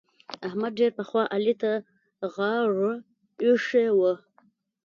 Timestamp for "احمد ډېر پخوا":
0.47-1.23